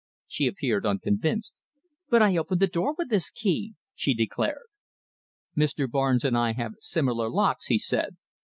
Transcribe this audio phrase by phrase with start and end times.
[0.25, 1.61] She appeared unconvinced.
[2.09, 4.65] "But I opened the door with this key," she declared.
[5.55, 5.87] "Mr.
[5.87, 8.17] Barnes and I have similar locks," he said.